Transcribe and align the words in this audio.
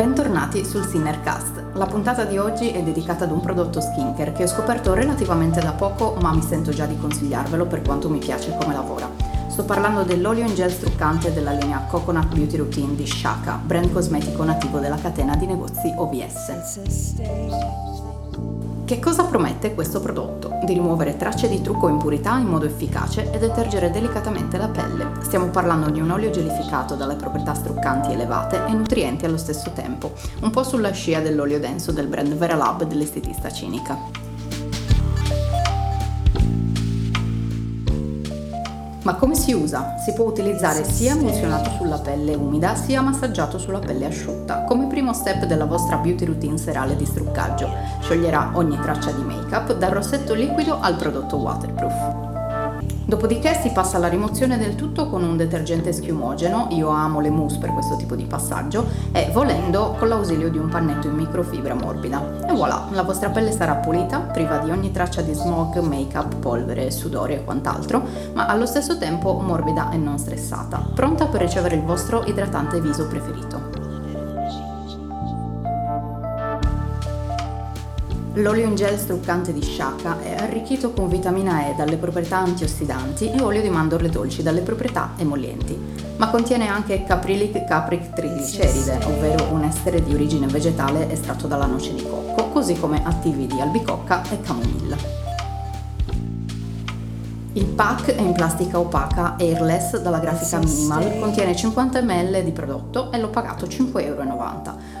Bentornati 0.00 0.64
sul 0.64 0.86
Sinnercast. 0.86 1.74
La 1.74 1.84
puntata 1.84 2.24
di 2.24 2.38
oggi 2.38 2.70
è 2.70 2.82
dedicata 2.82 3.24
ad 3.24 3.32
un 3.32 3.40
prodotto 3.40 3.82
skincare 3.82 4.32
che 4.32 4.44
ho 4.44 4.46
scoperto 4.46 4.94
relativamente 4.94 5.60
da 5.60 5.72
poco, 5.72 6.16
ma 6.22 6.32
mi 6.32 6.40
sento 6.40 6.70
già 6.70 6.86
di 6.86 6.96
consigliarvelo 6.96 7.66
per 7.66 7.82
quanto 7.82 8.08
mi 8.08 8.16
piace 8.16 8.56
come 8.58 8.72
lavora. 8.72 9.10
Sto 9.50 9.64
parlando 9.64 10.02
dell'olio 10.02 10.46
in 10.46 10.54
gel 10.54 10.72
struccante 10.72 11.34
della 11.34 11.52
linea 11.52 11.84
Coconut 11.86 12.32
Beauty 12.32 12.56
Routine 12.56 12.94
di 12.94 13.06
Shaka, 13.06 13.60
brand 13.62 13.92
cosmetico 13.92 14.42
nativo 14.42 14.78
della 14.78 14.96
catena 14.96 15.36
di 15.36 15.44
negozi 15.44 15.92
OVS. 15.94 17.89
Che 18.90 18.98
cosa 18.98 19.22
promette 19.22 19.72
questo 19.72 20.00
prodotto? 20.00 20.58
Di 20.64 20.72
rimuovere 20.72 21.16
tracce 21.16 21.48
di 21.48 21.60
trucco 21.60 21.86
o 21.86 21.90
impurità 21.90 22.36
in 22.38 22.48
modo 22.48 22.66
efficace 22.66 23.30
e 23.30 23.38
detergere 23.38 23.88
delicatamente 23.92 24.58
la 24.58 24.66
pelle. 24.66 25.12
Stiamo 25.20 25.46
parlando 25.46 25.90
di 25.90 26.00
un 26.00 26.10
olio 26.10 26.30
gelificato 26.30 26.96
dalle 26.96 27.14
proprietà 27.14 27.54
struccanti 27.54 28.10
elevate 28.10 28.64
e 28.66 28.72
nutrienti 28.72 29.24
allo 29.24 29.36
stesso 29.36 29.70
tempo, 29.70 30.14
un 30.40 30.50
po' 30.50 30.64
sulla 30.64 30.90
scia 30.90 31.20
dell'olio 31.20 31.60
denso 31.60 31.92
del 31.92 32.08
brand 32.08 32.34
Veralab 32.34 32.82
dell'estetista 32.82 33.48
cinica. 33.48 33.96
Ma 39.02 39.14
come 39.14 39.34
si 39.34 39.52
usa? 39.52 39.96
Si 40.04 40.12
può 40.12 40.26
utilizzare 40.26 40.84
sia 40.84 41.12
emulsionato 41.12 41.70
sulla 41.70 41.98
pelle 41.98 42.34
umida 42.34 42.74
sia 42.74 43.00
massaggiato 43.00 43.56
sulla 43.56 43.78
pelle 43.78 44.04
asciutta. 44.04 44.64
Come 44.64 44.86
primo 45.10 45.12
step 45.12 45.44
della 45.46 45.64
vostra 45.64 45.96
beauty 45.96 46.24
routine 46.24 46.56
serale 46.56 46.94
di 46.94 47.04
struccaggio, 47.04 47.68
scioglierà 48.00 48.50
ogni 48.54 48.78
traccia 48.80 49.10
di 49.10 49.22
make-up 49.22 49.76
dal 49.76 49.90
rossetto 49.90 50.34
liquido 50.34 50.78
al 50.80 50.94
prodotto 50.94 51.36
waterproof. 51.36 52.28
Dopodiché 53.06 53.58
si 53.60 53.70
passa 53.70 53.96
alla 53.96 54.06
rimozione 54.06 54.56
del 54.56 54.76
tutto 54.76 55.08
con 55.08 55.24
un 55.24 55.36
detergente 55.36 55.92
schiumogeno, 55.92 56.68
io 56.70 56.90
amo 56.90 57.18
le 57.18 57.30
mousse 57.30 57.58
per 57.58 57.72
questo 57.72 57.96
tipo 57.96 58.14
di 58.14 58.24
passaggio, 58.24 58.86
e 59.10 59.30
volendo 59.32 59.96
con 59.98 60.06
l'ausilio 60.06 60.48
di 60.48 60.58
un 60.58 60.68
pannetto 60.68 61.08
in 61.08 61.14
microfibra 61.14 61.74
morbida. 61.74 62.46
E 62.48 62.52
voilà, 62.52 62.86
la 62.92 63.02
vostra 63.02 63.30
pelle 63.30 63.50
sarà 63.50 63.74
pulita, 63.74 64.20
priva 64.20 64.58
di 64.58 64.70
ogni 64.70 64.92
traccia 64.92 65.22
di 65.22 65.34
smog, 65.34 65.76
make-up, 65.78 66.36
polvere, 66.36 66.92
sudore 66.92 67.34
e 67.34 67.44
quant'altro, 67.44 68.00
ma 68.34 68.46
allo 68.46 68.66
stesso 68.66 68.96
tempo 68.96 69.32
morbida 69.32 69.90
e 69.90 69.96
non 69.96 70.18
stressata, 70.18 70.90
pronta 70.94 71.26
per 71.26 71.40
ricevere 71.40 71.74
il 71.74 71.82
vostro 71.82 72.22
idratante 72.26 72.80
viso 72.80 73.08
preferito. 73.08 73.79
L'olio 78.34 78.64
in 78.64 78.76
gel 78.76 78.96
struccante 78.96 79.52
di 79.52 79.60
Shaka 79.60 80.20
è 80.20 80.36
arricchito 80.36 80.92
con 80.92 81.08
vitamina 81.08 81.66
E 81.66 81.74
dalle 81.74 81.96
proprietà 81.96 82.38
antiossidanti 82.38 83.28
e 83.28 83.42
olio 83.42 83.60
di 83.60 83.68
mandorle 83.68 84.08
dolci 84.08 84.44
dalle 84.44 84.60
proprietà 84.60 85.14
emollienti, 85.16 85.76
ma 86.16 86.30
contiene 86.30 86.68
anche 86.68 87.02
caprilic 87.02 87.64
capric 87.64 88.12
trigliceride, 88.12 89.00
ovvero 89.04 89.52
un 89.52 89.64
estere 89.64 90.00
di 90.04 90.14
origine 90.14 90.46
vegetale 90.46 91.10
estratto 91.10 91.48
dalla 91.48 91.66
noce 91.66 91.92
di 91.92 92.06
cocco, 92.08 92.50
così 92.50 92.78
come 92.78 93.02
attivi 93.04 93.48
di 93.48 93.60
albicocca 93.60 94.22
e 94.30 94.40
camomilla. 94.40 95.29
Il 97.54 97.66
pack 97.66 98.14
è 98.14 98.20
in 98.20 98.32
plastica 98.32 98.78
opaca 98.78 99.34
airless 99.36 100.00
dalla 100.00 100.20
grafica 100.20 100.58
minimal, 100.58 101.18
contiene 101.18 101.56
50 101.56 102.00
ml 102.00 102.44
di 102.44 102.52
prodotto 102.52 103.10
e 103.10 103.18
l'ho 103.18 103.28
pagato 103.28 103.66
5,90 103.66 104.00
euro. 104.04 104.24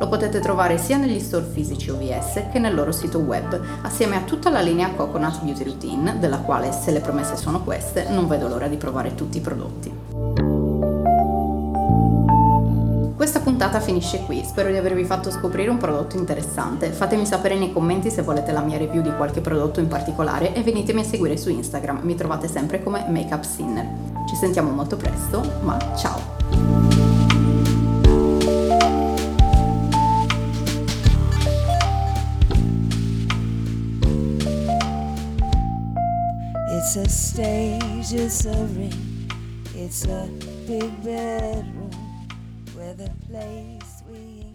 Lo 0.00 0.08
potete 0.08 0.40
trovare 0.40 0.76
sia 0.76 0.96
negli 0.96 1.20
store 1.20 1.44
fisici 1.44 1.90
OVS 1.90 2.42
che 2.50 2.58
nel 2.58 2.74
loro 2.74 2.90
sito 2.90 3.18
web, 3.18 3.60
assieme 3.82 4.16
a 4.16 4.22
tutta 4.22 4.50
la 4.50 4.60
linea 4.60 4.90
Coconut 4.90 5.40
Beauty 5.42 5.62
Routine, 5.62 6.18
della 6.18 6.38
quale 6.38 6.72
se 6.72 6.90
le 6.90 7.00
promesse 7.00 7.36
sono 7.36 7.62
queste 7.62 8.08
non 8.08 8.26
vedo 8.26 8.48
l'ora 8.48 8.66
di 8.66 8.76
provare 8.76 9.14
tutti 9.14 9.36
i 9.36 9.40
prodotti. 9.40 10.51
Puntata 13.62 13.84
finisce 13.84 14.24
qui, 14.24 14.42
spero 14.44 14.70
di 14.70 14.76
avervi 14.76 15.04
fatto 15.04 15.30
scoprire 15.30 15.70
un 15.70 15.76
prodotto 15.76 16.16
interessante. 16.16 16.90
Fatemi 16.90 17.24
sapere 17.24 17.56
nei 17.56 17.72
commenti 17.72 18.10
se 18.10 18.22
volete 18.22 18.50
la 18.50 18.60
mia 18.60 18.76
review 18.76 19.02
di 19.02 19.14
qualche 19.14 19.40
prodotto 19.40 19.78
in 19.78 19.86
particolare 19.86 20.52
e 20.52 20.64
venitemi 20.64 21.02
a 21.02 21.04
seguire 21.04 21.36
su 21.36 21.48
Instagram, 21.48 22.00
mi 22.02 22.16
trovate 22.16 22.48
sempre 22.48 22.82
come 22.82 23.06
Makeup 23.08 23.44
Sinner. 23.44 23.86
Ci 24.26 24.34
sentiamo 24.34 24.70
molto 24.70 24.96
presto, 24.96 25.48
ma 25.62 25.78
ciao! 25.94 26.40
It's 36.68 36.96
a 36.96 37.08
stage, 37.08 38.12
it's 38.12 38.44
a 38.44 38.66
ring, 38.74 39.30
it's 39.72 40.04
a 40.04 40.26
big 40.66 40.90
bedroom. 41.04 42.01
We're 42.82 42.94
the 42.94 43.10
place 43.30 44.02
we 44.10 44.51